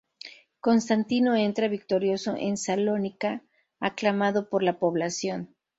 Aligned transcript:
Constantino 0.61 1.35
entra 1.35 1.67
victorioso 1.67 2.33
en 2.35 2.57
Salónica, 2.57 3.43
aclamado 3.79 4.49
por 4.49 4.63
la 4.63 4.79
población. 4.79 5.53